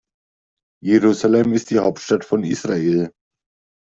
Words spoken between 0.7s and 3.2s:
Jerusalem ist die Hauptstadt von Israel.